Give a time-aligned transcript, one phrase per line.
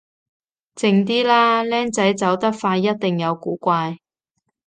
[0.73, 3.99] 靜啲啦，僆仔走得快一定有古怪